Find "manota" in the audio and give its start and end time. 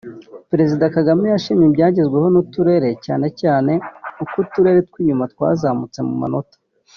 6.23-6.57